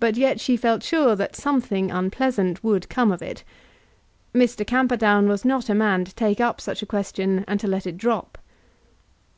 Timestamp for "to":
6.06-6.14, 7.60-7.66